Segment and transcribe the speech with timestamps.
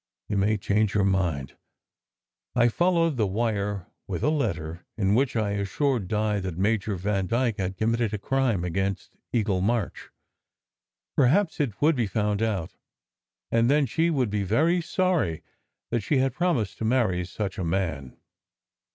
[0.29, 1.57] You may change your mind."
[2.55, 6.95] I folio wed the wire with a letter, in which I assured Di that Major
[6.95, 10.09] Vandyke had committed a crime against Eagle March.
[11.15, 12.73] Perhaps it would be found out,
[13.51, 15.43] and then she would be very sorry
[15.91, 18.17] that she had promised to marry such a man.